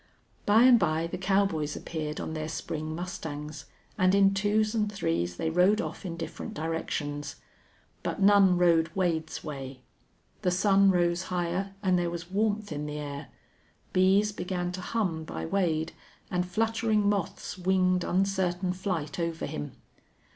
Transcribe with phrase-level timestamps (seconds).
[0.47, 3.65] By and by the cowboys appeared on their spring mustangs,
[3.99, 7.35] and in twos and threes they rode off in different directions.
[8.01, 9.81] But none rode Wade's way.
[10.41, 13.27] The sun rose higher, and there was warmth in the air.
[13.93, 15.91] Bees began to hum by Wade,
[16.31, 19.73] and fluttering moths winged uncertain flight over him.